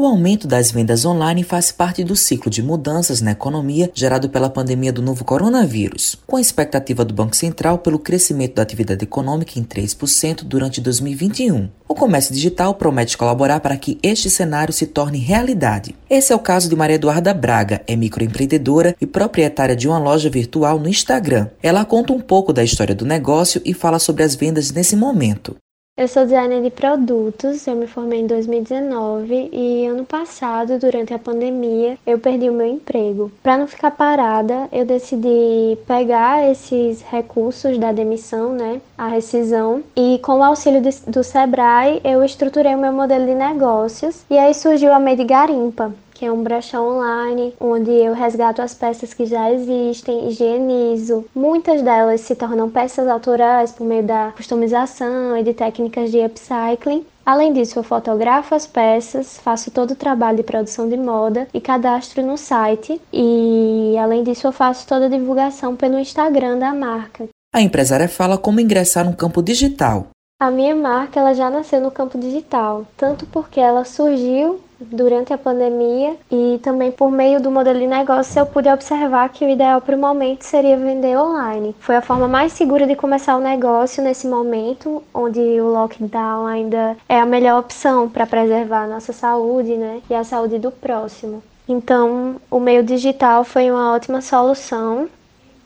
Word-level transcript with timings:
O 0.00 0.06
aumento 0.06 0.48
das 0.48 0.70
vendas 0.70 1.04
online 1.04 1.42
faz 1.42 1.70
parte 1.70 2.02
do 2.02 2.16
ciclo 2.16 2.50
de 2.50 2.62
mudanças 2.62 3.20
na 3.20 3.32
economia 3.32 3.90
gerado 3.92 4.30
pela 4.30 4.48
pandemia 4.48 4.90
do 4.90 5.02
novo 5.02 5.26
coronavírus, 5.26 6.16
com 6.26 6.36
a 6.36 6.40
expectativa 6.40 7.04
do 7.04 7.12
Banco 7.12 7.36
Central 7.36 7.76
pelo 7.76 7.98
crescimento 7.98 8.54
da 8.54 8.62
atividade 8.62 9.04
econômica 9.04 9.58
em 9.58 9.62
3% 9.62 10.42
durante 10.44 10.80
2021. 10.80 11.68
O 11.86 11.94
comércio 11.94 12.32
digital 12.32 12.74
promete 12.76 13.18
colaborar 13.18 13.60
para 13.60 13.76
que 13.76 13.98
este 14.02 14.30
cenário 14.30 14.72
se 14.72 14.86
torne 14.86 15.18
realidade. 15.18 15.94
Esse 16.08 16.32
é 16.32 16.34
o 16.34 16.38
caso 16.38 16.66
de 16.66 16.74
Maria 16.74 16.96
Eduarda 16.96 17.34
Braga, 17.34 17.82
é 17.86 17.94
microempreendedora 17.94 18.96
e 18.98 19.04
proprietária 19.04 19.76
de 19.76 19.86
uma 19.86 19.98
loja 19.98 20.30
virtual 20.30 20.78
no 20.78 20.88
Instagram. 20.88 21.48
Ela 21.62 21.84
conta 21.84 22.14
um 22.14 22.20
pouco 22.20 22.54
da 22.54 22.64
história 22.64 22.94
do 22.94 23.04
negócio 23.04 23.60
e 23.66 23.74
fala 23.74 23.98
sobre 23.98 24.22
as 24.22 24.34
vendas 24.34 24.70
nesse 24.72 24.96
momento. 24.96 25.56
Eu 26.00 26.08
sou 26.08 26.24
designer 26.24 26.62
de 26.62 26.70
produtos, 26.70 27.66
eu 27.66 27.76
me 27.76 27.86
formei 27.86 28.20
em 28.20 28.26
2019 28.26 29.50
e 29.52 29.84
ano 29.84 30.02
passado, 30.02 30.78
durante 30.78 31.12
a 31.12 31.18
pandemia, 31.18 31.98
eu 32.06 32.18
perdi 32.18 32.48
o 32.48 32.54
meu 32.54 32.66
emprego. 32.66 33.30
Para 33.42 33.58
não 33.58 33.66
ficar 33.66 33.90
parada, 33.90 34.66
eu 34.72 34.86
decidi 34.86 35.76
pegar 35.86 36.50
esses 36.50 37.02
recursos 37.02 37.76
da 37.76 37.92
demissão, 37.92 38.54
né, 38.54 38.80
a 38.96 39.08
rescisão, 39.08 39.82
e 39.94 40.18
com 40.22 40.38
o 40.38 40.42
auxílio 40.42 40.80
do 41.06 41.22
Sebrae, 41.22 42.00
eu 42.02 42.24
estruturei 42.24 42.74
o 42.74 42.78
meu 42.78 42.94
modelo 42.94 43.26
de 43.26 43.34
negócios 43.34 44.24
e 44.30 44.38
aí 44.38 44.54
surgiu 44.54 44.94
a 44.94 44.98
Made 44.98 45.24
Garimpa, 45.24 45.92
que 46.20 46.26
é 46.26 46.30
um 46.30 46.42
brechó 46.42 46.82
online, 46.82 47.54
onde 47.58 47.90
eu 47.90 48.12
resgato 48.12 48.60
as 48.60 48.74
peças 48.74 49.14
que 49.14 49.24
já 49.24 49.50
existem, 49.50 50.28
higienizo. 50.28 51.24
Muitas 51.34 51.80
delas 51.80 52.20
se 52.20 52.34
tornam 52.34 52.68
peças 52.68 53.08
autorais 53.08 53.72
por 53.72 53.86
meio 53.86 54.02
da 54.02 54.30
customização 54.36 55.34
e 55.38 55.42
de 55.42 55.54
técnicas 55.54 56.10
de 56.10 56.18
upcycling. 56.18 57.06
Além 57.24 57.54
disso, 57.54 57.78
eu 57.78 57.82
fotografo 57.82 58.54
as 58.54 58.66
peças, 58.66 59.38
faço 59.38 59.70
todo 59.70 59.92
o 59.92 59.96
trabalho 59.96 60.36
de 60.36 60.42
produção 60.42 60.90
de 60.90 60.96
moda 60.98 61.48
e 61.54 61.60
cadastro 61.60 62.22
no 62.22 62.36
site. 62.36 63.00
E 63.10 63.96
além 63.98 64.22
disso, 64.22 64.46
eu 64.46 64.52
faço 64.52 64.86
toda 64.86 65.06
a 65.06 65.08
divulgação 65.08 65.74
pelo 65.74 65.98
Instagram 65.98 66.58
da 66.58 66.74
marca. 66.74 67.28
A 67.54 67.62
empresária 67.62 68.10
fala 68.10 68.36
como 68.36 68.60
ingressar 68.60 69.06
no 69.06 69.16
campo 69.16 69.42
digital. 69.42 70.08
A 70.38 70.50
minha 70.50 70.76
marca 70.76 71.18
ela 71.18 71.32
já 71.32 71.48
nasceu 71.48 71.80
no 71.80 71.90
campo 71.90 72.18
digital, 72.18 72.86
tanto 72.94 73.24
porque 73.24 73.58
ela 73.58 73.86
surgiu 73.86 74.60
durante 74.80 75.32
a 75.32 75.38
pandemia 75.38 76.16
e 76.30 76.58
também 76.62 76.90
por 76.90 77.10
meio 77.10 77.40
do 77.40 77.50
modelo 77.50 77.78
de 77.78 77.86
negócio 77.86 78.38
eu 78.38 78.46
pude 78.46 78.68
observar 78.68 79.28
que 79.28 79.44
o 79.44 79.48
ideal 79.48 79.80
para 79.80 79.96
o 79.96 79.98
momento 79.98 80.42
seria 80.42 80.76
vender 80.76 81.16
online. 81.18 81.74
Foi 81.80 81.96
a 81.96 82.02
forma 82.02 82.26
mais 82.26 82.52
segura 82.52 82.86
de 82.86 82.96
começar 82.96 83.36
o 83.36 83.40
negócio 83.40 84.02
nesse 84.02 84.26
momento, 84.26 85.02
onde 85.12 85.40
o 85.40 85.68
lockdown 85.68 86.46
ainda 86.46 86.96
é 87.08 87.18
a 87.20 87.26
melhor 87.26 87.60
opção 87.60 88.08
para 88.08 88.26
preservar 88.26 88.84
a 88.84 88.88
nossa 88.88 89.12
saúde 89.12 89.76
né, 89.76 90.00
e 90.08 90.14
a 90.14 90.24
saúde 90.24 90.58
do 90.58 90.70
próximo. 90.70 91.42
Então, 91.68 92.36
o 92.50 92.58
meio 92.58 92.82
digital 92.82 93.44
foi 93.44 93.70
uma 93.70 93.94
ótima 93.94 94.20
solução 94.20 95.08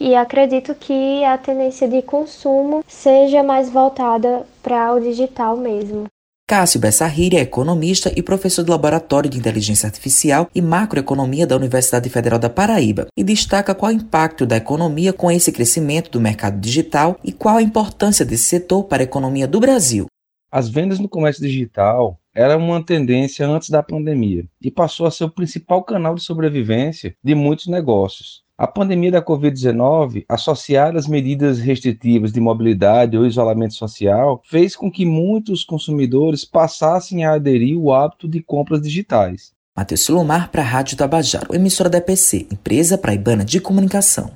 e 0.00 0.14
acredito 0.14 0.74
que 0.74 1.22
a 1.24 1.36
tendência 1.36 1.86
de 1.86 2.00
consumo 2.00 2.82
seja 2.88 3.42
mais 3.42 3.68
voltada 3.68 4.46
para 4.62 4.94
o 4.94 5.00
digital 5.00 5.58
mesmo. 5.58 6.06
Cássio 6.50 6.80
Bessarriri 6.80 7.36
é 7.36 7.42
economista 7.42 8.12
e 8.16 8.24
professor 8.24 8.64
do 8.64 8.72
Laboratório 8.72 9.30
de 9.30 9.38
Inteligência 9.38 9.86
Artificial 9.86 10.50
e 10.52 10.60
Macroeconomia 10.60 11.46
da 11.46 11.54
Universidade 11.54 12.10
Federal 12.10 12.40
da 12.40 12.50
Paraíba 12.50 13.06
e 13.16 13.22
destaca 13.22 13.72
qual 13.72 13.92
o 13.92 13.94
impacto 13.94 14.44
da 14.44 14.56
economia 14.56 15.12
com 15.12 15.30
esse 15.30 15.52
crescimento 15.52 16.10
do 16.10 16.20
mercado 16.20 16.58
digital 16.58 17.16
e 17.22 17.30
qual 17.30 17.58
a 17.58 17.62
importância 17.62 18.24
desse 18.24 18.42
setor 18.42 18.82
para 18.82 19.00
a 19.00 19.04
economia 19.04 19.46
do 19.46 19.60
Brasil. 19.60 20.06
As 20.50 20.68
vendas 20.68 20.98
no 20.98 21.08
comércio 21.08 21.40
digital 21.40 22.18
era 22.34 22.56
uma 22.56 22.84
tendência 22.84 23.46
antes 23.46 23.70
da 23.70 23.80
pandemia 23.80 24.44
e 24.60 24.72
passou 24.72 25.06
a 25.06 25.10
ser 25.12 25.22
o 25.22 25.30
principal 25.30 25.84
canal 25.84 26.16
de 26.16 26.24
sobrevivência 26.24 27.14
de 27.22 27.32
muitos 27.32 27.68
negócios. 27.68 28.42
A 28.60 28.66
pandemia 28.66 29.10
da 29.10 29.22
Covid-19, 29.22 30.26
associada 30.28 30.98
às 30.98 31.06
medidas 31.06 31.58
restritivas 31.58 32.30
de 32.30 32.42
mobilidade 32.42 33.16
ou 33.16 33.24
isolamento 33.24 33.72
social, 33.72 34.42
fez 34.44 34.76
com 34.76 34.92
que 34.92 35.06
muitos 35.06 35.64
consumidores 35.64 36.44
passassem 36.44 37.24
a 37.24 37.32
aderir 37.32 37.78
ao 37.78 37.90
hábito 37.90 38.28
de 38.28 38.42
compras 38.42 38.82
digitais. 38.82 39.52
Matheus 39.74 40.04
Silomar 40.04 40.50
para 40.50 40.60
a 40.60 40.66
Rádio 40.66 40.94
Tabajaro, 40.94 41.54
emissora 41.54 41.88
da 41.88 41.96
EPC, 41.96 42.48
empresa 42.52 42.98
praibana 42.98 43.46
de 43.46 43.62
comunicação. 43.62 44.30